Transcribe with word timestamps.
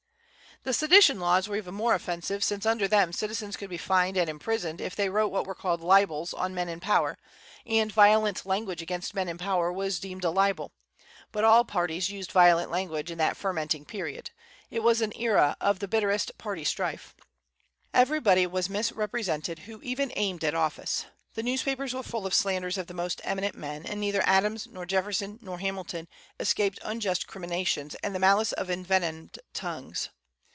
The 0.63 0.73
Sedition 0.73 1.19
Laws 1.19 1.49
were 1.49 1.55
even 1.55 1.73
more 1.73 1.95
offensive, 1.95 2.43
since 2.43 2.67
under 2.67 2.87
them 2.87 3.11
citizens 3.13 3.57
could 3.57 3.71
be 3.71 3.79
fined 3.79 4.15
and 4.15 4.29
imprisoned 4.29 4.79
if 4.79 4.95
they 4.95 5.09
wrote 5.09 5.29
what 5.31 5.47
were 5.47 5.55
called 5.55 5.81
"libels" 5.81 6.35
on 6.35 6.53
men 6.53 6.69
in 6.69 6.79
power; 6.79 7.17
and 7.65 7.91
violent 7.91 8.45
language 8.45 8.79
against 8.79 9.15
men 9.15 9.27
in 9.27 9.39
power 9.39 9.73
was 9.73 9.99
deemed 9.99 10.23
a 10.23 10.29
libel. 10.29 10.71
But 11.31 11.45
all 11.45 11.65
parties 11.65 12.11
used 12.11 12.31
violent 12.31 12.69
language 12.69 13.09
in 13.09 13.17
that 13.17 13.37
fermenting 13.37 13.85
period. 13.85 14.29
It 14.69 14.83
was 14.83 15.01
an 15.01 15.13
era 15.17 15.57
of 15.59 15.79
the 15.79 15.87
bitterest 15.87 16.37
party 16.37 16.63
strife. 16.63 17.15
Everybody 17.91 18.45
was 18.45 18.69
misrepresented 18.69 19.59
who 19.65 19.81
even 19.81 20.13
aimed 20.15 20.43
at 20.43 20.53
office. 20.53 21.07
The 21.33 21.41
newspapers 21.41 21.95
were 21.95 22.03
full 22.03 22.27
of 22.27 22.35
slanders 22.35 22.77
of 22.77 22.85
the 22.85 22.93
most 22.93 23.19
eminent 23.23 23.55
men, 23.55 23.83
and 23.83 23.99
neither 23.99 24.21
Adams, 24.27 24.67
nor 24.67 24.85
Jefferson, 24.85 25.39
nor 25.41 25.57
Hamilton, 25.57 26.07
escaped 26.39 26.77
unjust 26.83 27.25
criminations 27.25 27.95
and 28.03 28.13
the 28.13 28.19
malice 28.19 28.51
of 28.51 28.69
envenomed 28.69 29.39
tongues. 29.55 30.09